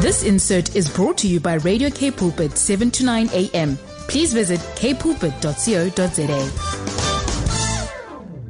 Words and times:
This 0.00 0.22
insert 0.22 0.76
is 0.76 0.88
brought 0.88 1.18
to 1.18 1.28
you 1.28 1.40
by 1.40 1.54
Radio 1.54 1.90
K 1.90 2.10
Pulpit 2.10 2.56
7 2.56 2.90
to 2.92 3.04
9 3.04 3.30
a.m. 3.32 3.76
Please 4.08 4.32
visit 4.32 4.60
kpulpit.co.za. 4.76 6.74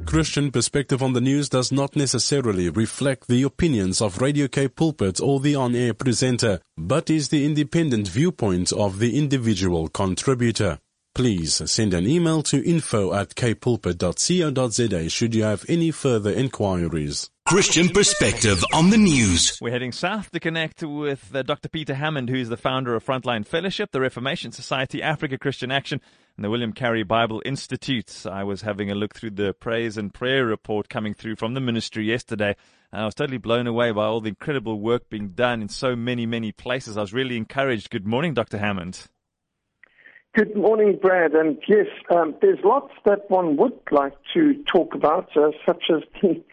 Christian 0.05 0.51
perspective 0.51 1.03
on 1.03 1.13
the 1.13 1.21
news 1.21 1.51
does 1.51 1.71
not 1.71 1.95
necessarily 1.95 2.71
reflect 2.71 3.29
the 3.29 3.43
opinions 3.43 4.01
of 4.01 4.23
Radio 4.23 4.49
K 4.49 4.69
Pulpit 4.69 5.21
or 5.21 5.39
the 5.41 5.55
on-air 5.55 5.93
presenter, 5.93 6.61
but 6.79 7.11
is 7.11 7.29
the 7.29 7.45
independent 7.45 8.09
viewpoint 8.09 8.73
of 8.73 9.01
the 9.01 9.19
individual 9.19 9.89
contributor. 9.89 10.79
Please 11.15 11.61
send 11.71 11.93
an 11.95 12.07
email 12.07 12.43
to 12.45 12.67
info 12.67 13.13
at 13.13 13.35
kpulpit.co.za 13.35 15.11
should 15.11 15.35
you 15.35 15.43
have 15.43 15.65
any 15.69 15.91
further 15.91 16.31
inquiries. 16.31 17.29
Christian 17.49 17.89
perspective 17.89 18.63
on 18.75 18.91
the 18.91 18.99
news. 18.99 19.57
We're 19.59 19.71
heading 19.71 19.91
south 19.91 20.31
to 20.33 20.39
connect 20.39 20.83
with 20.83 21.35
uh, 21.35 21.43
Dr. 21.43 21.71
Peter 21.71 21.95
Hammond, 21.95 22.29
who's 22.29 22.51
the 22.51 22.59
founder 22.59 22.95
of 22.95 23.07
Frontline 23.07 23.47
Fellowship, 23.47 23.91
the 23.91 24.03
Reformation 24.03 24.53
Society, 24.53 25.03
Africa 25.03 25.39
Christian 25.39 25.71
Action, 25.71 26.03
and 26.37 26.45
the 26.45 26.51
William 26.51 26.75
Carey 26.75 27.05
Bible 27.05 27.41
Institute. 27.47 28.27
I 28.27 28.45
was 28.45 28.61
having 28.61 28.91
a 28.91 28.95
look 28.95 29.15
through 29.15 29.31
the 29.31 29.55
praise 29.55 29.97
and 29.97 30.13
prayer 30.13 30.45
report 30.45 30.91
coming 30.91 31.15
through 31.15 31.37
from 31.37 31.55
the 31.55 31.61
ministry 31.61 32.05
yesterday. 32.05 32.55
I 32.93 33.07
was 33.07 33.15
totally 33.15 33.39
blown 33.39 33.67
away 33.67 33.93
by 33.93 34.05
all 34.05 34.21
the 34.21 34.29
incredible 34.29 34.79
work 34.79 35.09
being 35.09 35.31
done 35.31 35.63
in 35.63 35.71
so 35.71 35.97
many, 35.97 36.27
many 36.27 36.53
places. 36.53 36.99
I 36.99 37.01
was 37.01 37.15
really 37.15 37.39
encouraged. 37.39 37.89
Good 37.89 38.07
morning, 38.07 38.35
Dr. 38.35 38.59
Hammond. 38.59 39.09
Good 40.35 40.55
morning, 40.55 40.99
Brad. 41.01 41.33
And 41.33 41.57
yes, 41.67 41.87
um, 42.15 42.35
there's 42.43 42.59
lots 42.63 42.93
that 43.07 43.31
one 43.31 43.57
would 43.57 43.81
like 43.91 44.13
to 44.35 44.63
talk 44.65 44.95
about, 44.95 45.35
uh, 45.35 45.53
such 45.65 45.85
as 45.91 46.03
the 46.21 46.45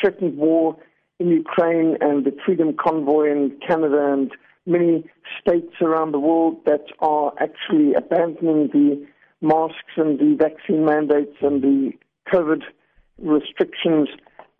threatened 0.00 0.36
war 0.36 0.76
in 1.18 1.28
Ukraine 1.28 1.96
and 2.00 2.24
the 2.24 2.36
Freedom 2.44 2.74
Convoy 2.78 3.30
in 3.30 3.58
Canada 3.66 4.12
and 4.12 4.30
many 4.66 5.04
states 5.40 5.74
around 5.80 6.12
the 6.12 6.18
world 6.18 6.58
that 6.66 6.84
are 7.00 7.32
actually 7.40 7.94
abandoning 7.94 8.68
the 8.72 9.06
masks 9.40 9.94
and 9.96 10.18
the 10.18 10.36
vaccine 10.36 10.84
mandates 10.84 11.36
and 11.40 11.62
the 11.62 11.92
COVID 12.32 12.62
restrictions 13.18 14.08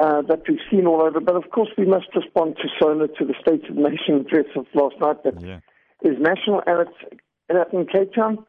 uh, 0.01 0.23
that 0.23 0.43
we've 0.49 0.59
seen 0.71 0.87
all 0.87 1.03
over. 1.03 1.21
But 1.21 1.37
of 1.37 1.51
course, 1.51 1.69
we 1.77 1.85
must 1.85 2.07
respond 2.15 2.57
to 2.57 2.69
SONA, 2.81 3.09
to 3.19 3.25
the 3.25 3.35
State 3.41 3.69
of 3.69 3.77
the 3.77 3.83
Nation 3.83 4.21
address 4.21 4.47
of 4.57 4.67
last 4.75 4.97
night 5.01 5.23
that 5.25 5.41
yeah. 5.45 5.61
is 6.03 6.17
national 6.21 6.63
and 6.67 6.87
it's 7.51 7.73
in 7.73 7.87
Cape 7.87 8.15
Town. 8.15 8.45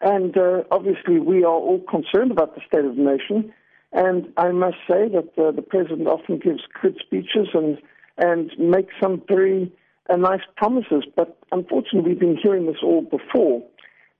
And 0.00 0.36
uh, 0.36 0.62
obviously, 0.70 1.18
we 1.18 1.42
are 1.42 1.52
all 1.52 1.80
concerned 1.90 2.30
about 2.30 2.54
the 2.54 2.60
state 2.66 2.84
of 2.84 2.94
the 2.96 3.02
nation. 3.02 3.52
And 3.92 4.32
I 4.36 4.50
must 4.52 4.76
say 4.88 5.08
that 5.08 5.32
uh, 5.38 5.50
the 5.52 5.62
president 5.62 6.08
often 6.08 6.38
gives 6.38 6.60
good 6.80 6.96
speeches 7.00 7.48
and 7.54 7.78
and 8.18 8.50
makes 8.58 8.92
some 9.00 9.22
very 9.28 9.72
uh, 10.10 10.16
nice 10.16 10.40
promises. 10.56 11.04
But 11.16 11.38
unfortunately, 11.52 12.10
we've 12.10 12.20
been 12.20 12.36
hearing 12.36 12.66
this 12.66 12.82
all 12.82 13.02
before. 13.02 13.62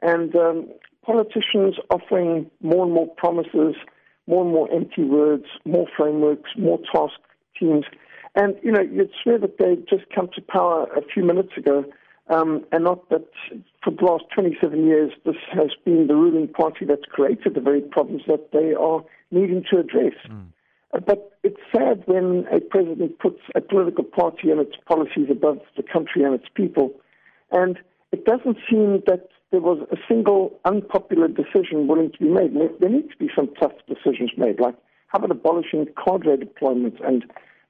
And 0.00 0.34
um, 0.36 0.68
politicians 1.04 1.74
offering 1.90 2.48
more 2.62 2.84
and 2.84 2.94
more 2.94 3.08
promises, 3.16 3.74
more 4.28 4.44
and 4.44 4.52
more 4.52 4.72
empty 4.72 5.02
words, 5.02 5.46
more 5.64 5.86
frameworks, 5.96 6.50
more 6.56 6.78
task 6.94 7.18
teams. 7.58 7.84
And, 8.36 8.54
you 8.62 8.70
know, 8.70 8.82
you'd 8.82 9.10
swear 9.22 9.38
that 9.38 9.58
they 9.58 9.76
just 9.90 10.08
come 10.14 10.28
to 10.36 10.42
power 10.42 10.84
a 10.96 11.02
few 11.12 11.24
minutes 11.24 11.56
ago 11.56 11.84
um, 12.28 12.64
and 12.72 12.84
not 12.84 13.08
that 13.08 13.26
for 13.88 13.94
the 13.96 14.04
last 14.04 14.24
27 14.34 14.86
years 14.86 15.12
this 15.24 15.36
has 15.52 15.70
been 15.84 16.06
the 16.06 16.14
ruling 16.14 16.48
party 16.48 16.84
that's 16.84 17.04
created 17.10 17.54
the 17.54 17.60
very 17.60 17.80
problems 17.80 18.22
that 18.26 18.52
they 18.52 18.74
are 18.74 19.02
needing 19.30 19.64
to 19.70 19.78
address. 19.78 20.14
Mm. 20.28 20.46
But 20.92 21.38
it's 21.42 21.60
sad 21.74 22.02
when 22.06 22.46
a 22.52 22.60
president 22.60 23.18
puts 23.18 23.40
a 23.54 23.60
political 23.60 24.04
party 24.04 24.50
and 24.50 24.60
its 24.60 24.76
policies 24.86 25.28
above 25.30 25.58
the 25.76 25.82
country 25.82 26.24
and 26.24 26.34
its 26.34 26.46
people. 26.54 26.92
And 27.52 27.78
it 28.12 28.24
doesn't 28.24 28.56
seem 28.70 29.02
that 29.06 29.28
there 29.50 29.60
was 29.60 29.86
a 29.90 29.96
single 30.08 30.58
unpopular 30.64 31.28
decision 31.28 31.86
willing 31.88 32.10
to 32.12 32.18
be 32.18 32.28
made. 32.28 32.54
There 32.80 32.90
need 32.90 33.10
to 33.10 33.16
be 33.18 33.30
some 33.34 33.48
tough 33.60 33.72
decisions 33.86 34.32
made, 34.36 34.60
like 34.60 34.74
how 35.08 35.18
about 35.18 35.30
abolishing 35.30 35.86
cadre 36.04 36.36
deployment 36.36 37.00
and 37.00 37.24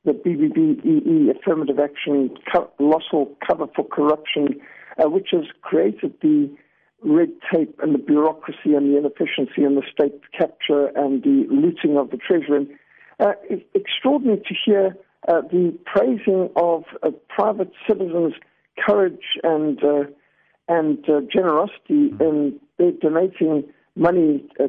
the 0.04 0.12
BBBEE 0.12 1.36
affirmative 1.36 1.78
action 1.78 2.36
co- 2.52 2.70
lossal 2.80 3.36
cover 3.46 3.66
for 3.74 3.84
corruption, 3.84 4.60
uh, 4.98 5.08
which 5.08 5.28
has 5.32 5.44
created 5.62 6.14
the 6.22 6.50
red 7.02 7.30
tape 7.52 7.78
and 7.82 7.94
the 7.94 7.98
bureaucracy 7.98 8.74
and 8.74 8.92
the 8.92 8.98
inefficiency 8.98 9.62
and 9.62 9.76
the 9.76 9.82
state 9.92 10.20
capture 10.36 10.86
and 10.96 11.22
the 11.22 11.46
looting 11.50 11.96
of 11.96 12.10
the 12.10 12.16
treasury. 12.16 12.68
Uh, 13.20 13.32
it's 13.48 13.64
extraordinary 13.74 14.38
to 14.38 14.54
hear 14.64 14.96
uh, 15.28 15.40
the 15.50 15.76
praising 15.84 16.48
of 16.56 16.84
uh, 17.02 17.10
private 17.28 17.72
citizens' 17.86 18.34
courage 18.86 19.38
and 19.42 19.82
uh, 19.82 20.04
and 20.68 21.08
uh, 21.08 21.20
generosity 21.32 22.12
in 22.20 22.60
their 22.78 22.92
donating 22.92 23.64
money 23.96 24.46
uh, 24.60 24.66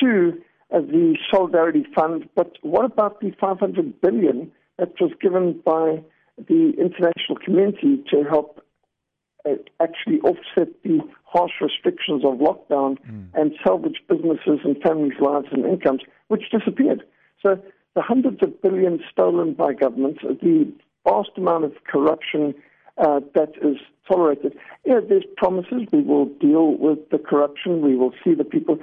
to 0.00 0.32
the 0.70 1.16
Solidarity 1.30 1.84
Fund. 1.94 2.28
But 2.34 2.56
what 2.62 2.84
about 2.84 3.20
the 3.20 3.32
500 3.38 4.00
billion 4.00 4.50
that 4.78 4.92
was 5.00 5.12
given 5.20 5.60
by 5.64 6.02
the 6.36 6.72
international 6.78 7.38
community 7.44 8.02
to 8.10 8.24
help 8.24 8.58
uh, 8.58 8.62
actually 9.80 10.20
offset 10.20 10.68
the 10.82 11.00
harsh 11.24 11.52
restrictions 11.60 12.24
of 12.24 12.34
lockdown 12.34 12.98
mm. 13.00 13.26
and 13.34 13.52
salvage 13.64 14.02
businesses 14.08 14.60
and 14.64 14.76
families' 14.82 15.18
lives 15.20 15.46
and 15.52 15.64
incomes, 15.64 16.02
which 16.28 16.50
disappeared. 16.50 17.02
So 17.42 17.60
the 17.94 18.02
hundreds 18.02 18.42
of 18.42 18.60
billions 18.62 19.00
stolen 19.10 19.54
by 19.54 19.72
governments, 19.72 20.20
the 20.22 20.72
vast 21.04 21.30
amount 21.36 21.64
of 21.64 21.72
corruption 21.84 22.54
uh, 22.98 23.20
that 23.34 23.52
is 23.62 23.76
tolerated. 24.08 24.56
Yeah, 24.84 25.00
there's 25.08 25.24
promises. 25.36 25.82
We 25.92 26.02
will 26.02 26.26
deal 26.26 26.76
with 26.76 26.98
the 27.10 27.18
corruption. 27.18 27.80
We 27.80 27.96
will 27.96 28.12
see 28.24 28.34
the 28.34 28.44
people 28.44 28.78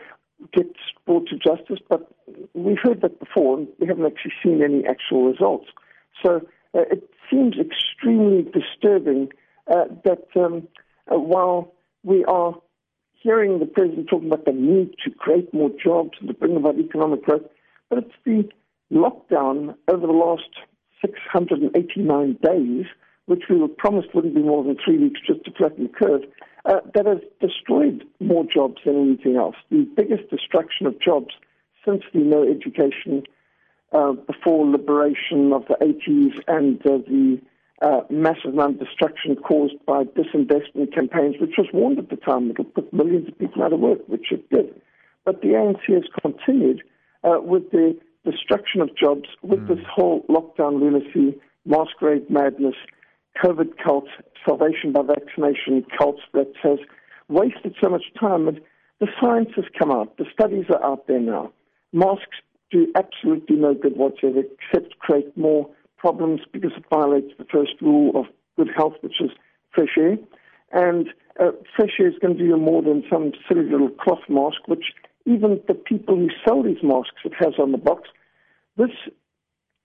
get 0.54 0.68
brought 1.06 1.28
to 1.30 1.38
justice, 1.38 1.80
but 1.90 2.10
we've 2.54 2.78
heard 2.82 3.02
that 3.02 3.20
before, 3.20 3.58
and 3.58 3.68
we 3.80 3.88
haven't 3.88 4.06
actually 4.06 4.34
seen 4.44 4.64
any 4.64 4.86
actual 4.86 5.30
results. 5.30 5.68
So 6.24 6.42
uh, 6.74 6.82
it 6.92 7.10
seems 7.30 7.56
extremely 7.58 8.44
disturbing 8.44 9.30
uh, 9.68 9.86
that 10.04 10.28
um, 10.36 10.68
uh, 11.12 11.20
while 11.20 11.74
we 12.04 12.24
are 12.26 12.56
hearing 13.14 13.60
the 13.60 13.66
president 13.66 14.08
talking 14.08 14.28
about 14.28 14.46
the 14.46 14.52
need 14.52 14.94
to 15.04 15.12
create 15.12 15.54
more 15.54 15.72
jobs 15.84 16.12
and 16.20 16.28
to 16.28 16.34
bring 16.34 16.56
about 16.56 16.78
economic 16.78 17.24
growth, 17.24 17.42
but 17.90 18.00
it's 18.00 18.14
the 18.24 18.48
lockdown 18.92 19.76
over 19.88 20.06
the 20.06 20.14
last 20.14 20.50
689 21.02 22.38
days, 22.44 22.86
which 23.26 23.44
we 23.50 23.58
were 23.58 23.68
promised 23.68 24.14
wouldn't 24.14 24.36
be 24.36 24.42
more 24.42 24.64
than 24.64 24.78
three 24.84 24.98
weeks 24.98 25.20
just 25.26 25.44
to 25.46 25.52
flatten 25.52 25.84
the 25.84 25.90
curve, 25.90 26.22
uh, 26.66 26.82
that 26.94 27.06
has 27.06 27.20
destroyed 27.42 28.04
more 28.20 28.44
jobs 28.44 28.78
than 28.86 28.96
anything 28.96 29.36
else. 29.36 29.56
The 29.72 29.88
biggest 29.96 30.30
destruction 30.30 30.86
of 30.86 31.00
jobs 31.00 31.34
since 31.84 32.04
the 32.14 32.20
no 32.20 32.44
education 32.44 33.24
uh, 33.92 34.14
before 34.14 34.66
liberation 34.66 35.54
of 35.54 35.66
the 35.68 35.76
80s 35.76 36.40
and 36.48 36.80
uh, 36.86 36.98
the 37.08 37.40
uh, 37.82 38.02
massive 38.10 38.54
amount 38.54 38.82
of 38.82 38.88
destruction 38.88 39.36
caused 39.36 39.76
by 39.86 40.04
disinvestment 40.04 40.94
campaigns, 40.94 41.36
which 41.40 41.56
was 41.58 41.68
warned 41.74 42.00
at 42.00 42.10
the 42.10 42.16
time. 42.16 42.50
It'll 42.50 42.64
put 42.66 42.94
millions 42.94 43.28
of 43.28 43.38
people 43.38 43.64
out 43.64 43.74
of 43.74 43.80
work, 43.80 44.00
which 44.08 44.32
it 44.32 44.50
did. 44.50 44.74
But 45.26 45.42
the 45.42 45.50
ANC 45.50 45.94
has 45.94 46.04
continued 46.22 46.84
uh, 47.24 47.42
with 47.42 47.72
the 47.72 47.98
destruction 48.24 48.82
of 48.82 48.96
jobs, 48.96 49.28
with 49.42 49.60
mm. 49.60 49.68
this 49.68 49.86
whole 49.94 50.24
lockdown 50.30 50.80
lunacy, 50.80 51.38
masquerade 51.66 52.30
madness, 52.30 52.76
COVID 53.44 53.74
cult, 53.84 54.08
salvation 54.48 54.94
by 54.94 55.02
vaccination 55.02 55.86
cult 55.98 56.20
that 56.34 56.52
has 56.64 56.80
wasted 57.28 57.76
so 57.84 57.90
much 57.90 58.04
time. 58.20 58.48
And 58.48 58.62
the 59.00 59.08
science 59.20 59.50
has 59.56 59.66
come 59.78 59.92
out. 59.92 60.18
The 60.18 60.26
studies 60.32 60.66
are 60.70 60.84
out 60.84 61.08
there 61.08 61.20
now. 61.20 61.52
Masks 61.92 62.38
do 62.72 62.92
absolutely 62.96 63.58
no 63.58 63.74
good 63.74 63.98
whatsoever 63.98 64.42
except 64.42 64.98
create 65.00 65.36
more 65.38 65.70
problems 66.06 66.42
because 66.54 66.72
it 66.78 66.86
violates 66.88 67.34
the 67.40 67.46
first 67.52 67.74
rule 67.82 68.12
of 68.14 68.26
good 68.58 68.70
health, 68.78 68.94
which 69.02 69.20
is 69.20 69.32
fresh 69.74 69.98
air. 69.98 70.18
And 70.72 71.08
uh, 71.40 71.52
fresh 71.76 71.94
air 72.00 72.10
is 72.10 72.20
going 72.22 72.38
to 72.38 72.44
do 72.44 72.46
you 72.46 72.58
more 72.58 72.84
than 72.84 73.04
some 73.12 73.32
silly 73.48 73.68
little 73.68 73.90
cloth 73.90 74.26
mask, 74.30 74.60
which 74.68 74.86
even 75.26 75.60
the 75.68 75.74
people 75.74 76.16
who 76.16 76.30
sell 76.48 76.62
these 76.62 76.84
masks, 76.84 77.22
it 77.26 77.34
has 77.40 77.56
on 77.58 77.72
the 77.72 77.80
box. 77.80 78.10
This 78.78 78.92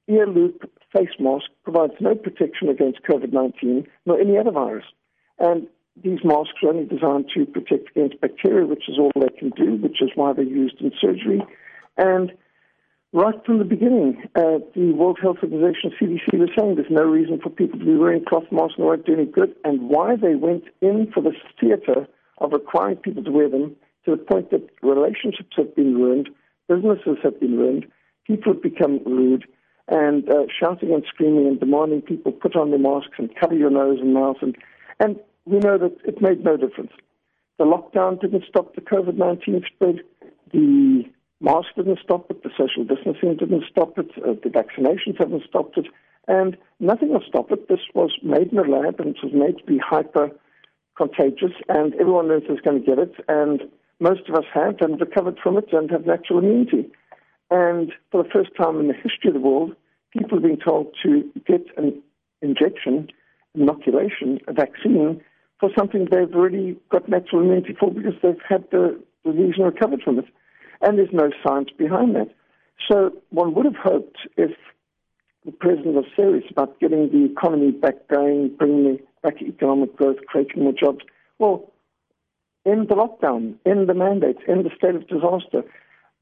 ear 0.08 0.26
loop 0.26 0.70
face 0.94 1.16
mask 1.18 1.46
provides 1.64 1.94
no 2.00 2.14
protection 2.14 2.68
against 2.68 3.02
COVID 3.04 3.32
19 3.32 3.86
nor 4.04 4.20
any 4.20 4.36
other 4.36 4.50
virus. 4.50 4.84
And 5.38 5.68
these 6.04 6.18
masks 6.22 6.58
are 6.62 6.68
only 6.68 6.84
designed 6.84 7.30
to 7.34 7.46
protect 7.46 7.96
against 7.96 8.20
bacteria, 8.20 8.66
which 8.66 8.90
is 8.90 8.98
all 8.98 9.10
they 9.14 9.34
can 9.38 9.50
do, 9.56 9.76
which 9.76 10.02
is 10.02 10.10
why 10.16 10.34
they're 10.34 10.44
used 10.44 10.82
in 10.82 10.92
surgery. 11.00 11.40
And 11.96 12.32
Right 13.12 13.34
from 13.44 13.58
the 13.58 13.64
beginning, 13.64 14.22
uh, 14.36 14.62
the 14.76 14.92
World 14.92 15.18
Health 15.20 15.38
Organization, 15.42 15.90
CDC, 16.00 16.38
was 16.38 16.50
saying 16.56 16.76
there's 16.76 16.86
no 16.90 17.02
reason 17.02 17.40
for 17.42 17.50
people 17.50 17.76
to 17.80 17.84
be 17.84 17.96
wearing 17.96 18.24
cloth 18.24 18.44
masks 18.52 18.74
and 18.78 18.86
won't 18.86 19.04
do 19.04 19.14
any 19.14 19.24
good. 19.24 19.52
And 19.64 19.88
why 19.88 20.14
they 20.14 20.36
went 20.36 20.62
in 20.80 21.10
for 21.12 21.20
this 21.20 21.34
theater 21.60 22.06
of 22.38 22.52
requiring 22.52 22.98
people 22.98 23.24
to 23.24 23.32
wear 23.32 23.48
them 23.48 23.74
to 24.04 24.12
the 24.12 24.16
point 24.16 24.52
that 24.52 24.68
relationships 24.82 25.56
have 25.56 25.74
been 25.74 25.96
ruined, 25.96 26.28
businesses 26.68 27.18
have 27.24 27.40
been 27.40 27.58
ruined, 27.58 27.86
people 28.28 28.52
have 28.52 28.62
become 28.62 29.00
rude, 29.04 29.44
and 29.88 30.30
uh, 30.30 30.44
shouting 30.48 30.94
and 30.94 31.02
screaming 31.08 31.48
and 31.48 31.58
demanding 31.58 32.02
people 32.02 32.30
put 32.30 32.54
on 32.54 32.70
their 32.70 32.78
masks 32.78 33.18
and 33.18 33.34
cover 33.34 33.56
your 33.56 33.70
nose 33.70 33.98
and 34.00 34.14
mouth. 34.14 34.36
And, 34.40 34.56
and 35.00 35.18
we 35.46 35.58
know 35.58 35.78
that 35.78 35.96
it 36.04 36.22
made 36.22 36.44
no 36.44 36.56
difference. 36.56 36.92
The 37.58 37.64
lockdown 37.64 38.20
didn't 38.20 38.44
stop 38.48 38.76
the 38.76 38.82
COVID 38.82 39.16
19 39.16 39.64
spread. 39.74 39.96
The 40.52 41.10
mask 41.40 41.68
didn't 41.76 41.98
stop 42.02 42.30
it. 42.30 42.42
The 42.42 42.50
social 42.56 42.84
distancing 42.84 43.36
didn't 43.36 43.64
stop 43.70 43.98
it. 43.98 44.10
Uh, 44.18 44.34
the 44.42 44.50
vaccinations 44.50 45.18
haven't 45.18 45.44
stopped 45.48 45.78
it. 45.78 45.86
And 46.28 46.56
nothing 46.78 47.10
will 47.10 47.24
stop 47.26 47.50
it. 47.50 47.68
This 47.68 47.80
was 47.94 48.12
made 48.22 48.52
in 48.52 48.58
a 48.58 48.62
lab 48.62 49.00
and 49.00 49.16
it 49.16 49.22
was 49.22 49.32
made 49.32 49.58
to 49.58 49.64
be 49.64 49.78
hyper 49.78 50.30
contagious, 51.00 51.52
and 51.68 51.94
everyone 51.94 52.28
knows 52.28 52.42
is 52.50 52.60
going 52.60 52.80
to 52.80 52.86
get 52.86 52.98
it. 52.98 53.14
And 53.28 53.62
most 54.00 54.28
of 54.28 54.34
us 54.34 54.44
have 54.52 54.76
and 54.80 55.00
recovered 55.00 55.38
from 55.42 55.56
it 55.56 55.72
and 55.72 55.90
have 55.90 56.06
natural 56.06 56.40
immunity. 56.40 56.90
And 57.50 57.92
for 58.10 58.22
the 58.22 58.28
first 58.28 58.50
time 58.56 58.78
in 58.78 58.88
the 58.88 58.94
history 58.94 59.28
of 59.28 59.34
the 59.34 59.40
world, 59.40 59.74
people 60.12 60.38
are 60.38 60.42
being 60.42 60.58
told 60.58 60.94
to 61.02 61.24
get 61.46 61.66
an 61.76 62.02
injection, 62.42 63.08
inoculation, 63.54 64.40
a 64.46 64.52
vaccine 64.52 65.20
for 65.58 65.70
something 65.76 66.06
they've 66.10 66.34
already 66.34 66.76
got 66.90 67.08
natural 67.08 67.42
immunity 67.42 67.76
for 67.78 67.90
because 67.90 68.14
they've 68.22 68.40
had 68.48 68.64
the 68.70 68.98
disease 69.24 69.54
and 69.56 69.66
recovered 69.66 70.02
from 70.02 70.18
it. 70.18 70.26
And 70.80 70.98
there's 70.98 71.12
no 71.12 71.30
science 71.44 71.68
behind 71.76 72.16
that. 72.16 72.28
So 72.90 73.12
one 73.30 73.54
would 73.54 73.66
have 73.66 73.76
hoped 73.76 74.18
if 74.36 74.52
the 75.44 75.52
president 75.52 75.94
was 75.94 76.06
serious 76.16 76.44
about 76.50 76.78
getting 76.80 77.10
the 77.10 77.32
economy 77.32 77.70
back 77.70 78.08
going, 78.08 78.54
bringing 78.56 78.98
back 79.22 79.40
economic 79.42 79.96
growth, 79.96 80.18
creating 80.26 80.62
more 80.62 80.72
jobs, 80.72 81.04
well, 81.38 81.70
end 82.66 82.88
the 82.88 82.94
lockdown, 82.94 83.54
end 83.64 83.88
the 83.88 83.94
mandate, 83.94 84.36
end 84.48 84.64
the 84.64 84.70
state 84.76 84.94
of 84.94 85.08
disaster. 85.08 85.62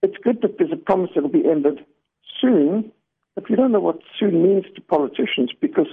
It's 0.02 0.16
good 0.22 0.42
that 0.42 0.58
there's 0.58 0.72
a 0.72 0.76
promise 0.76 1.10
will 1.16 1.28
be 1.28 1.48
ended 1.48 1.84
soon, 2.40 2.92
but 3.34 3.48
we 3.48 3.56
don't 3.56 3.72
know 3.72 3.80
what 3.80 4.00
soon 4.18 4.42
means 4.42 4.64
to 4.74 4.80
politicians 4.80 5.50
because 5.60 5.88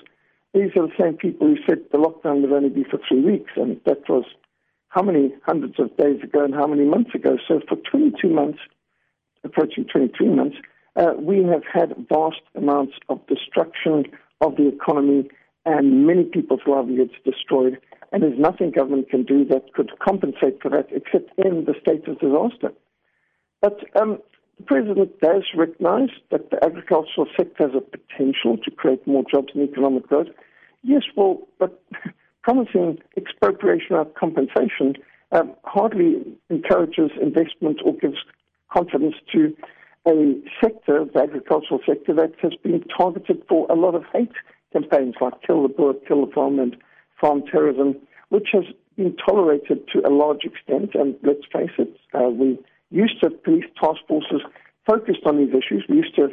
these 0.54 0.72
are 0.76 0.88
the 0.88 0.94
same 1.00 1.18
people 1.18 1.48
who 1.48 1.58
said 1.68 1.80
the 1.92 1.98
lockdown 1.98 2.42
would 2.42 2.52
only 2.52 2.70
be 2.70 2.84
for 2.84 3.00
three 3.08 3.22
weeks, 3.22 3.52
and 3.56 3.80
that 3.86 4.08
was 4.08 4.26
how 4.96 5.02
many 5.02 5.34
hundreds 5.46 5.78
of 5.78 5.96
days 5.98 6.24
ago 6.24 6.46
and 6.46 6.56
how 6.56 6.66
many 6.66 6.86
months 6.86 7.14
ago. 7.14 7.38
So 7.48 7.60
for 7.68 7.76
22 7.76 8.30
months, 8.30 8.60
approaching 9.44 9.86
23 9.86 10.30
months, 10.30 10.56
uh, 10.96 11.12
we 11.20 11.44
have 11.44 11.64
had 11.72 11.94
vast 12.08 12.42
amounts 12.56 12.94
of 13.10 13.20
destruction 13.28 14.06
of 14.40 14.56
the 14.56 14.70
economy 14.70 15.30
and 15.66 16.08
many 16.08 16.24
people's 16.24 16.62
livelihoods 16.66 17.12
destroyed. 17.26 17.78
And 18.14 18.24
there's 18.24 18.40
nothing 18.40 18.72
government 18.72 19.10
can 19.10 19.24
do 19.24 19.44
that 19.46 19.74
could 19.74 19.92
compensate 20.00 20.62
for 20.62 20.70
that 20.70 20.88
except 20.92 21.38
in 21.38 21.66
the 21.66 21.74
state 21.82 22.08
of 22.08 22.20
disaster. 22.20 22.72
But 23.62 23.80
um, 24.00 24.20
the 24.58 24.64
president 24.64 25.20
does 25.20 25.44
recognize 25.58 26.10
that 26.32 26.52
the 26.52 26.64
agricultural 26.64 27.28
sector 27.36 27.68
has 27.68 27.72
a 27.76 27.82
potential 27.82 28.58
to 28.64 28.72
create 28.72 29.06
more 29.06 29.24
jobs 29.30 29.50
and 29.54 29.68
economic 29.68 30.08
growth. 30.08 30.28
Yes, 30.84 31.02
well, 31.18 31.42
but 31.60 31.84
promising 32.46 33.00
expropriation 33.18 33.96
of 33.96 34.14
compensation 34.14 34.94
um, 35.32 35.56
hardly 35.64 36.22
encourages 36.52 37.10
investment 37.20 37.80
or 37.84 37.94
gives 37.98 38.18
confidence 38.72 39.16
to 39.34 39.52
a 40.08 40.36
sector, 40.62 41.06
the 41.12 41.20
agricultural 41.20 41.80
sector, 41.88 42.14
that 42.14 42.34
has 42.44 42.54
been 42.62 42.84
targeted 42.96 43.42
for 43.50 43.66
a 43.72 43.74
lot 43.74 43.96
of 43.96 44.04
hate 44.14 44.32
campaigns 44.72 45.16
like 45.20 45.34
Kill 45.46 45.64
the 45.64 45.70
Boer, 45.70 45.96
Kill 46.08 46.28
the 46.28 46.32
Farm, 46.32 46.60
and 46.60 46.78
Farm 47.20 47.42
Terrorism, 47.52 47.96
which 48.30 48.50
has 48.54 48.66
been 48.96 49.18
tolerated 49.28 49.88
to 49.94 50.08
a 50.08 50.12
large 50.14 50.44
extent. 50.44 50.92
And 50.94 51.16
let's 51.24 51.48
face 51.52 51.74
it, 51.80 51.98
uh, 52.14 52.30
we 52.30 52.60
used 52.92 53.20
to 53.22 53.30
have 53.30 53.44
police 53.44 53.66
task 53.82 54.02
forces 54.08 54.42
focused 54.86 55.26
on 55.26 55.38
these 55.38 55.50
issues. 55.50 55.84
We 55.90 55.98
used 55.98 56.16
to 56.18 56.22
have 56.24 56.32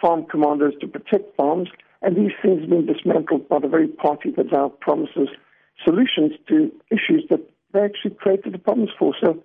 farm 0.00 0.26
commandos 0.28 0.74
to 0.80 0.88
protect 0.88 1.36
farms, 1.36 1.68
and 2.02 2.16
these 2.16 2.32
things 2.42 2.62
have 2.62 2.70
been 2.70 2.86
dismantled 2.86 3.48
by 3.48 3.60
the 3.60 3.68
very 3.68 3.86
party 3.86 4.32
that 4.36 4.50
now 4.50 4.70
promises 4.80 5.28
solutions 5.84 6.32
to 6.48 6.72
issues 6.90 7.24
that 7.30 7.40
they 7.72 7.80
actually 7.80 8.14
created 8.14 8.52
the 8.52 8.58
problems 8.58 8.90
for. 8.98 9.14
So 9.20 9.42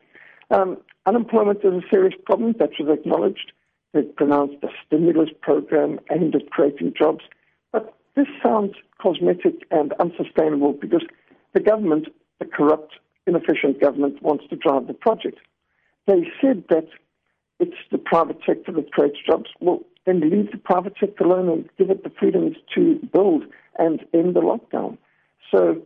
um, 0.51 0.77
unemployment 1.05 1.59
is 1.63 1.73
a 1.73 1.89
serious 1.89 2.13
problem 2.25 2.53
that 2.59 2.71
was 2.79 2.97
acknowledged. 2.97 3.51
They 3.93 4.03
pronounced 4.03 4.63
a 4.63 4.67
stimulus 4.85 5.29
program 5.41 5.99
aimed 6.11 6.35
at 6.35 6.49
creating 6.49 6.93
jobs. 6.97 7.23
But 7.71 7.93
this 8.15 8.27
sounds 8.43 8.73
cosmetic 9.01 9.65
and 9.71 9.93
unsustainable 9.93 10.73
because 10.73 11.03
the 11.53 11.59
government, 11.59 12.07
the 12.39 12.45
corrupt, 12.45 12.93
inefficient 13.25 13.79
government, 13.81 14.21
wants 14.21 14.45
to 14.49 14.55
drive 14.55 14.87
the 14.87 14.93
project. 14.93 15.39
They 16.05 16.27
said 16.41 16.63
that 16.69 16.87
it's 17.59 17.77
the 17.91 17.97
private 17.97 18.39
sector 18.45 18.71
that 18.71 18.91
creates 18.91 19.17
jobs. 19.25 19.49
Well, 19.59 19.81
then 20.05 20.21
leave 20.21 20.51
the 20.51 20.57
private 20.57 20.93
sector 20.99 21.23
alone 21.23 21.49
and 21.49 21.69
give 21.77 21.89
it 21.89 22.03
the 22.03 22.11
freedoms 22.17 22.55
to 22.75 22.99
build 23.11 23.43
and 23.77 23.99
end 24.13 24.35
the 24.35 24.41
lockdown. 24.41 24.97
So 25.51 25.81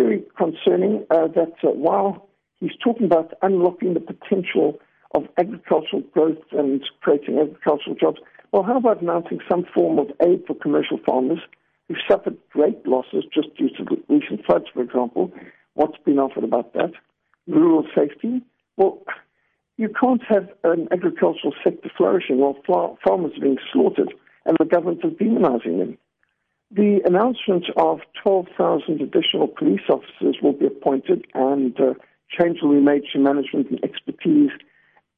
very 0.00 0.22
concerning 0.36 1.04
uh, 1.10 1.26
that 1.28 1.52
uh, 1.62 1.68
while 1.68 2.28
he's 2.60 2.76
talking 2.82 3.06
about 3.06 3.32
unlocking 3.42 3.94
the 3.94 4.00
potential 4.00 4.78
of 5.14 5.24
agricultural 5.38 6.02
growth 6.12 6.38
and 6.52 6.82
creating 7.00 7.38
agricultural 7.38 7.96
jobs, 7.96 8.18
well, 8.52 8.62
how 8.62 8.78
about 8.78 9.02
announcing 9.02 9.40
some 9.50 9.64
form 9.74 9.98
of 9.98 10.06
aid 10.26 10.42
for 10.46 10.54
commercial 10.54 10.98
farmers 11.06 11.38
who've 11.88 11.98
suffered 12.08 12.36
great 12.50 12.86
losses 12.86 13.24
just 13.32 13.54
due 13.56 13.68
to 13.70 13.84
recent 14.08 14.44
floods, 14.46 14.66
for 14.72 14.82
example? 14.82 15.32
What's 15.74 15.98
been 16.04 16.18
offered 16.18 16.44
about 16.44 16.72
that? 16.74 16.92
Rural 17.46 17.86
safety? 17.94 18.42
Well, 18.76 19.02
you 19.76 19.88
can't 20.00 20.22
have 20.28 20.48
an 20.64 20.88
agricultural 20.92 21.54
sector 21.62 21.90
flourishing 21.96 22.38
while 22.38 22.98
farmers 23.04 23.32
are 23.36 23.40
being 23.40 23.58
slaughtered 23.72 24.12
and 24.46 24.56
the 24.58 24.64
government 24.64 25.00
is 25.04 25.12
demonizing 25.12 25.78
them. 25.78 25.98
The 26.72 27.00
announcement 27.04 27.64
of 27.76 27.98
12,000 28.22 29.00
additional 29.00 29.48
police 29.48 29.80
officers 29.88 30.36
will 30.40 30.52
be 30.52 30.66
appointed 30.66 31.26
and 31.34 31.78
uh, 31.80 31.94
change 32.30 32.58
will 32.62 32.74
be 32.74 32.80
made 32.80 33.02
to 33.12 33.18
management 33.18 33.70
and 33.70 33.82
expertise 33.82 34.50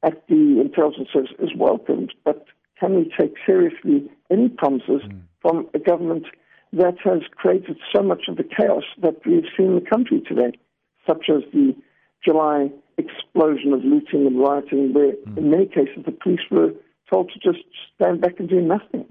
at 0.02 0.26
the 0.28 0.60
intelligence 0.60 1.08
service 1.12 1.30
is 1.38 1.50
welcomed. 1.54 2.14
But 2.24 2.46
can 2.80 2.96
we 2.96 3.12
take 3.20 3.34
seriously 3.44 4.10
any 4.30 4.48
promises 4.48 5.02
mm. 5.06 5.20
from 5.42 5.68
a 5.74 5.78
government 5.78 6.24
that 6.72 6.96
has 7.04 7.20
created 7.36 7.76
so 7.94 8.02
much 8.02 8.22
of 8.28 8.36
the 8.36 8.44
chaos 8.44 8.84
that 9.02 9.20
we've 9.26 9.44
seen 9.54 9.66
in 9.66 9.74
the 9.74 9.90
country 9.90 10.22
today, 10.26 10.58
such 11.06 11.28
as 11.28 11.42
the 11.52 11.76
July 12.24 12.70
explosion 12.96 13.74
of 13.74 13.84
looting 13.84 14.26
and 14.26 14.40
rioting, 14.40 14.94
where 14.94 15.12
mm. 15.12 15.36
in 15.36 15.50
many 15.50 15.66
cases 15.66 16.02
the 16.06 16.12
police 16.12 16.40
were 16.50 16.72
told 17.12 17.30
to 17.30 17.38
just 17.38 17.62
stand 17.94 18.22
back 18.22 18.38
and 18.38 18.48
do 18.48 18.62
nothing. 18.62 19.04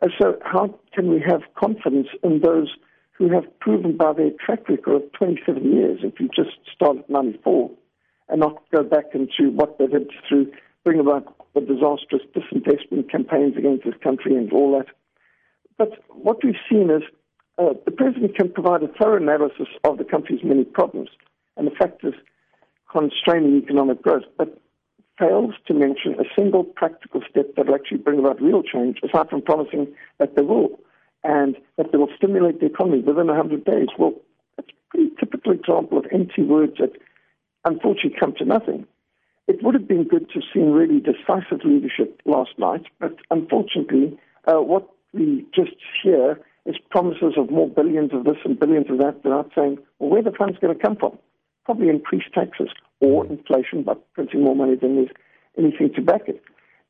And 0.00 0.12
so, 0.20 0.38
how 0.44 0.78
can 0.92 1.10
we 1.10 1.20
have 1.26 1.42
confidence 1.58 2.08
in 2.22 2.40
those 2.40 2.68
who 3.12 3.30
have 3.32 3.44
proven 3.60 3.96
by 3.96 4.12
their 4.12 4.30
track 4.44 4.68
record 4.68 5.02
of 5.02 5.12
27 5.12 5.72
years, 5.72 6.00
if 6.02 6.20
you 6.20 6.28
just 6.34 6.56
start 6.74 6.98
at 6.98 7.08
94, 7.08 7.70
and 8.28 8.40
not 8.40 8.62
go 8.70 8.82
back 8.82 9.06
into 9.14 9.50
what 9.52 9.78
they 9.78 9.86
did 9.86 10.10
through 10.28 10.52
bring 10.84 11.00
about 11.00 11.34
the 11.54 11.60
disastrous 11.60 12.22
disinvestment 12.34 13.10
campaigns 13.10 13.56
against 13.56 13.84
this 13.84 13.94
country 14.02 14.36
and 14.36 14.52
all 14.52 14.78
that? 14.78 14.86
But 15.78 15.92
what 16.08 16.44
we've 16.44 16.54
seen 16.70 16.90
is 16.90 17.02
uh, 17.58 17.72
the 17.84 17.90
president 17.90 18.36
can 18.36 18.52
provide 18.52 18.82
a 18.82 18.88
thorough 18.88 19.20
analysis 19.20 19.68
of 19.84 19.98
the 19.98 20.04
country's 20.04 20.44
many 20.44 20.64
problems 20.64 21.08
and 21.56 21.66
the 21.66 21.70
factors 21.70 22.14
constraining 22.92 23.56
economic 23.62 24.02
growth, 24.02 24.24
but 24.36 24.60
fails 25.18 25.54
to 25.66 25.74
mention 25.74 26.14
a 26.14 26.24
single 26.34 26.64
practical 26.64 27.22
step 27.28 27.54
that 27.56 27.66
will 27.66 27.74
actually 27.74 27.98
bring 27.98 28.18
about 28.18 28.40
real 28.40 28.62
change, 28.62 28.98
aside 29.02 29.28
from 29.30 29.42
promising 29.42 29.92
that 30.18 30.36
they 30.36 30.42
will, 30.42 30.78
and 31.24 31.56
that 31.76 31.92
they 31.92 31.98
will 31.98 32.10
stimulate 32.16 32.60
the 32.60 32.66
economy 32.66 33.00
within 33.00 33.26
100 33.26 33.64
days. 33.64 33.88
Well, 33.98 34.14
that's 34.56 34.68
a 34.68 34.90
pretty 34.90 35.10
typical 35.18 35.52
example 35.52 35.98
of 35.98 36.06
empty 36.12 36.42
words 36.42 36.74
that 36.78 36.92
unfortunately 37.64 38.16
come 38.18 38.34
to 38.38 38.44
nothing. 38.44 38.86
It 39.48 39.62
would 39.62 39.74
have 39.74 39.88
been 39.88 40.04
good 40.04 40.28
to 40.30 40.34
have 40.34 40.42
seen 40.52 40.72
really 40.72 41.00
decisive 41.00 41.64
leadership 41.64 42.20
last 42.24 42.58
night, 42.58 42.86
but 42.98 43.16
unfortunately, 43.30 44.18
uh, 44.46 44.60
what 44.60 44.88
we 45.12 45.46
just 45.54 45.76
hear 46.02 46.40
is 46.66 46.76
promises 46.90 47.34
of 47.36 47.50
more 47.50 47.68
billions 47.68 48.12
of 48.12 48.24
this 48.24 48.38
and 48.44 48.58
billions 48.58 48.90
of 48.90 48.98
that 48.98 49.22
without 49.22 49.50
saying, 49.54 49.78
well, 49.98 50.10
where 50.10 50.22
the 50.22 50.32
funds 50.32 50.58
going 50.60 50.76
to 50.76 50.82
come 50.82 50.96
from? 50.96 51.16
Probably 51.64 51.88
increased 51.88 52.32
taxes 52.34 52.70
or 53.00 53.26
inflation 53.26 53.82
by 53.82 53.94
printing 54.14 54.42
more 54.42 54.56
money 54.56 54.76
than 54.76 54.96
there's 54.96 55.10
anything 55.58 55.92
to 55.94 56.02
back 56.02 56.22
it. 56.28 56.42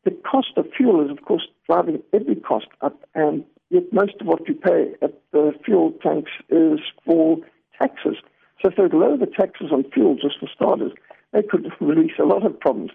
The 0.05 0.11
cost 0.11 0.53
of 0.57 0.67
fuel 0.77 1.05
is, 1.05 1.11
of 1.11 1.25
course, 1.25 1.47
driving 1.69 2.03
every 2.13 2.37
cost 2.37 2.69
up, 2.81 3.01
and 3.15 3.45
yet 3.71 3.93
most 3.93 4.15
of 4.21 4.27
what 4.27 4.47
you 4.49 4.55
pay 4.55 4.95
at 5.03 5.21
the 5.33 5.53
fuel 5.65 5.93
tanks 6.03 6.31
is 6.49 6.79
for 7.05 7.39
taxes. 7.81 8.17
So 8.63 8.71
if 8.71 8.77
they 8.77 8.85
would 8.85 8.95
lower 8.95 9.17
the 9.17 9.27
taxes 9.27 9.69
on 9.73 9.85
fuel 9.93 10.15
just 10.15 10.39
for 10.39 10.49
starters, 10.55 10.93
they 11.33 11.43
could 11.43 11.71
release 11.81 12.13
a 12.19 12.25
lot 12.25 12.47
of 12.47 12.59
problems. 12.59 12.93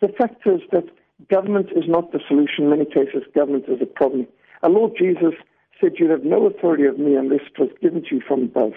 The 0.00 0.08
fact 0.08 0.46
is 0.46 0.60
that 0.72 0.84
government 1.30 1.70
is 1.74 1.84
not 1.88 2.12
the 2.12 2.20
solution. 2.26 2.64
In 2.64 2.70
many 2.70 2.84
cases, 2.84 3.22
government 3.34 3.64
is 3.68 3.80
a 3.82 3.86
problem. 3.86 4.26
Our 4.62 4.70
Lord 4.70 4.92
Jesus 4.98 5.34
said, 5.80 5.92
You 5.98 6.10
have 6.10 6.24
no 6.24 6.46
authority 6.46 6.84
of 6.84 6.98
me 6.98 7.16
unless 7.16 7.42
it 7.46 7.58
was 7.58 7.70
given 7.82 8.02
to 8.02 8.16
you 8.16 8.22
from 8.26 8.44
above. 8.44 8.72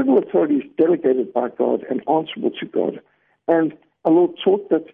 Civil 0.00 0.16
authority 0.16 0.54
is 0.54 0.62
delegated 0.78 1.30
by 1.34 1.50
God 1.50 1.84
and 1.90 2.00
answerable 2.08 2.52
to 2.58 2.66
God. 2.66 3.00
And 3.48 3.74
our 4.06 4.12
Lord 4.12 4.30
taught 4.42 4.70
that 4.70 4.86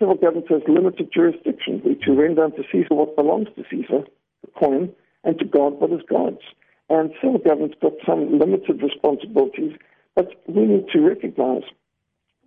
civil 0.00 0.16
government 0.16 0.48
has 0.50 0.62
limited 0.66 1.12
jurisdiction. 1.14 1.80
To 2.04 2.12
render 2.12 2.44
unto 2.44 2.64
Caesar 2.72 2.94
what 2.94 3.14
belongs 3.14 3.46
to 3.54 3.62
Caesar 3.70 4.02
the 4.42 4.50
coin 4.58 4.92
and 5.22 5.38
to 5.38 5.44
God 5.44 5.74
what 5.78 5.92
is 5.92 6.00
God's. 6.10 6.42
And 6.90 7.12
civil 7.22 7.38
government's 7.38 7.76
got 7.80 7.92
some 8.04 8.36
limited 8.36 8.82
responsibilities, 8.82 9.78
but 10.16 10.42
we 10.48 10.66
need 10.66 10.88
to 10.92 11.00
recognize 11.00 11.62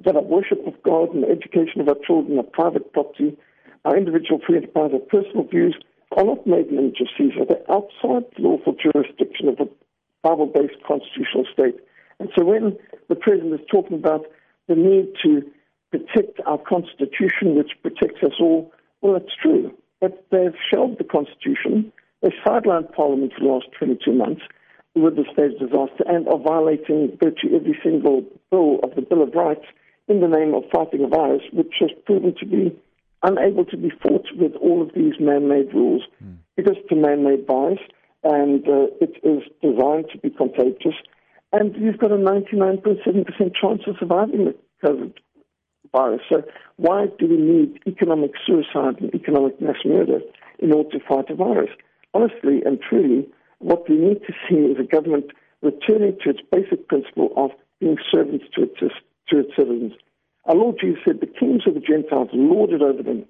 that 0.04 0.18
our 0.18 0.22
worship 0.22 0.68
of 0.68 0.74
God 0.84 1.14
and 1.14 1.24
the 1.24 1.30
education 1.30 1.80
of 1.80 1.88
our 1.88 1.96
children, 2.06 2.38
our 2.38 2.44
private 2.44 2.92
property, 2.92 3.38
our 3.86 3.96
individual 3.96 4.42
free 4.46 4.58
enterprise, 4.58 4.92
our 4.92 5.00
personal 5.00 5.48
views 5.48 5.78
are 6.18 6.26
not 6.26 6.46
made 6.46 6.68
in 6.68 6.76
the 6.76 6.82
image 6.82 7.00
of 7.00 7.08
Caesar. 7.18 7.46
They're 7.48 7.72
outside 7.72 8.26
the 8.36 8.42
lawful 8.42 8.76
jurisdiction 8.76 9.48
of 9.48 9.62
a 9.62 9.70
Bible 10.26 10.48
based 10.48 10.82
constitutional 10.88 11.46
state. 11.54 11.78
And 12.20 12.30
so 12.36 12.44
when 12.44 12.78
the 13.10 13.16
president 13.16 13.54
is 13.54 13.66
talking 13.72 13.98
about 13.98 14.26
the 14.68 14.74
need 14.74 15.14
to 15.24 15.44
protect 15.92 16.40
our 16.48 16.58
constitution, 16.58 17.56
which 17.56 17.72
protects 17.84 18.24
us 18.24 18.34
all, 18.40 18.74
well, 19.02 19.16
it's 19.16 19.36
true. 19.40 19.72
But 20.02 20.26
they've 20.32 20.58
shelved 20.74 20.98
the 20.98 21.04
constitution. 21.04 21.92
they've 22.22 22.42
sidelined 22.46 22.92
parliament 22.94 23.34
for 23.38 23.42
the 23.42 23.52
last 23.52 23.68
22 23.78 24.12
months 24.14 24.42
with 24.96 25.16
the 25.16 25.26
state 25.32 25.60
disaster 25.60 26.04
and 26.08 26.28
are 26.28 26.40
violating 26.40 27.16
virtually 27.22 27.56
every 27.56 27.78
single 27.84 28.24
bill 28.50 28.80
of 28.82 28.96
the 28.96 29.02
Bill 29.02 29.22
of 29.22 29.36
Rights 29.36 29.66
in 30.08 30.22
the 30.22 30.28
name 30.28 30.56
of 30.56 30.64
fighting 30.74 31.04
a 31.04 31.08
virus, 31.08 31.44
which 31.54 31.74
has 31.82 31.92
proven 32.06 32.34
to 32.40 32.46
be 32.46 32.76
unable 33.22 33.66
to 33.66 33.78
be 33.78 33.92
fought 34.02 34.26
with 34.38 34.54
all 34.56 34.82
of 34.82 34.94
these 34.96 35.14
man-made 35.20 35.74
rules 35.74 36.04
mm. 36.24 36.38
because 36.56 36.78
it's 36.78 36.92
a 36.92 36.96
man-made 36.96 37.46
virus 37.46 37.80
and 38.26 38.68
uh, 38.68 38.88
it 39.00 39.14
is 39.24 39.44
designed 39.62 40.08
to 40.12 40.18
be 40.18 40.32
contagious. 40.32 40.96
And 41.54 41.76
you've 41.78 42.00
got 42.00 42.12
a 42.12 42.16
99.7% 42.16 43.06
chance 43.56 43.82
of 43.88 43.96
surviving 44.00 44.46
the 44.46 44.56
COVID 44.84 45.14
virus. 45.94 46.22
So 46.28 46.42
why 46.78 47.06
do 47.20 47.28
we 47.28 47.38
need 47.38 47.80
economic 47.86 48.32
suicide 48.46 49.00
and 49.00 49.14
economic 49.14 49.62
mass 49.62 49.78
murder 49.86 50.20
in 50.60 50.74
order 50.74 50.90
to 50.98 51.06
fight 51.08 51.30
a 51.30 51.36
virus? 51.36 51.70
Honestly 52.14 52.64
and 52.66 52.82
truly, 52.82 53.30
what 53.60 53.88
we 53.88 53.96
need 53.96 54.22
to 54.26 54.34
see 54.50 54.56
is 54.56 54.78
a 54.80 54.84
government 54.84 55.26
returning 55.62 56.18
to 56.24 56.32
its 56.32 56.40
basic 56.52 56.88
principle 56.88 57.32
of 57.38 57.52
being 57.80 57.98
servants 58.12 58.46
to 58.56 58.64
its, 58.64 58.80
to 58.80 59.40
its 59.40 59.52
citizens. 59.56 59.94
Our 60.46 60.56
Lord 60.56 60.78
Jesus 60.82 61.00
said, 61.06 61.20
The 61.20 61.28
kings 61.28 61.64
of 61.68 61.76
the 61.76 61.80
Gentiles 61.80 62.30
lorded 62.34 62.82
over 62.82 63.04
them, 63.04 63.26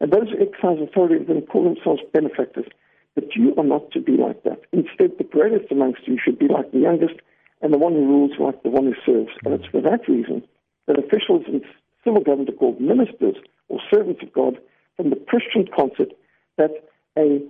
and 0.00 0.12
those 0.12 0.28
who 0.28 0.40
exercise 0.40 0.78
authority 0.86 1.16
over 1.16 1.32
them 1.32 1.42
call 1.42 1.64
themselves 1.64 2.02
benefactors. 2.12 2.66
But 3.14 3.36
you 3.36 3.54
are 3.56 3.64
not 3.64 3.90
to 3.92 4.00
be 4.00 4.16
like 4.16 4.42
that. 4.42 4.60
Instead, 4.72 5.18
the 5.18 5.24
greatest 5.24 5.70
amongst 5.70 6.06
you 6.06 6.18
should 6.22 6.38
be 6.38 6.48
like 6.48 6.72
the 6.72 6.80
youngest, 6.80 7.14
and 7.62 7.72
the 7.72 7.78
one 7.78 7.94
who 7.94 8.06
rules 8.06 8.32
like 8.38 8.62
the 8.62 8.70
one 8.70 8.84
who 8.84 8.94
serves. 9.06 9.32
And 9.44 9.54
it's 9.54 9.70
for 9.70 9.80
that 9.80 10.08
reason 10.08 10.42
that 10.86 10.98
officials 10.98 11.44
in 11.48 11.62
civil 12.04 12.20
government 12.20 12.50
are 12.50 12.52
called 12.52 12.80
ministers 12.80 13.36
or 13.68 13.80
servants 13.92 14.22
of 14.22 14.32
God 14.32 14.58
from 14.96 15.10
the 15.10 15.16
Christian 15.16 15.66
concept 15.74 16.12
that 16.58 16.70
a, 17.16 17.40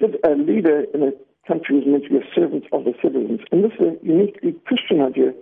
a 0.00 0.34
leader 0.36 0.84
in 0.94 1.02
a 1.02 1.12
country 1.46 1.78
is 1.78 1.86
meant 1.86 2.04
to 2.04 2.10
be 2.10 2.16
a 2.16 2.34
servant 2.34 2.64
of 2.72 2.84
the 2.84 2.94
citizens. 3.02 3.40
And 3.50 3.64
this 3.64 3.72
is 3.80 3.98
a 3.98 4.06
uniquely 4.06 4.54
Christian 4.64 5.00
idea 5.00 5.32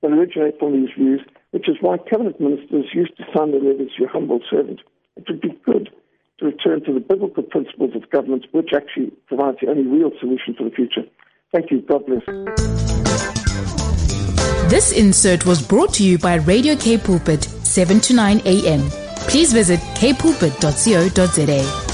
that 0.00 0.10
originates 0.10 0.58
from 0.58 0.72
these 0.72 0.94
views, 0.96 1.20
which 1.50 1.68
is 1.68 1.76
why 1.80 1.98
cabinet 1.98 2.40
ministers 2.40 2.86
used 2.94 3.16
to 3.18 3.24
sign 3.36 3.50
the 3.50 3.58
letters, 3.58 3.92
your 3.98 4.08
humble 4.08 4.40
servant. 4.48 4.80
It 5.16 5.24
would 5.28 5.40
be 5.40 5.58
good 5.64 5.90
to 6.38 6.46
return 6.46 6.84
to 6.84 6.92
the 6.92 7.00
biblical 7.00 7.42
principles 7.42 7.94
of 7.94 8.08
government, 8.10 8.46
which 8.52 8.70
actually 8.74 9.10
provides 9.26 9.58
the 9.60 9.68
only 9.68 9.86
real 9.86 10.10
solution 10.20 10.54
for 10.56 10.64
the 10.64 10.70
future. 10.70 11.02
Thank 11.52 11.70
you. 11.70 11.80
God 11.82 12.04
bless. 12.06 12.22
This 14.70 14.92
insert 14.92 15.46
was 15.46 15.66
brought 15.66 15.94
to 15.94 16.04
you 16.04 16.18
by 16.18 16.34
Radio 16.36 16.74
K 16.76 16.98
Pulpit, 16.98 17.44
7 17.44 18.00
to 18.00 18.14
9 18.14 18.42
a.m. 18.44 18.80
Please 19.28 19.52
visit 19.52 19.80
kpulpit.co.za. 19.94 21.85